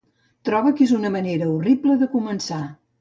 Troba 0.47 0.71
que 0.79 0.83
és 0.85 0.93
una 0.99 1.11
manera 1.17 1.49
horrible 1.57 1.99
de 2.05 2.09
començar. 2.17 2.61